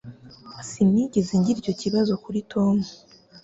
[0.69, 2.75] Sinigeze ngira icyo kibazo kuri Tom